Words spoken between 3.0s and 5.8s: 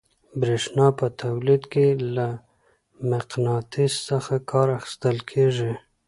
مقناطیس څخه کار اخیستل کیږي.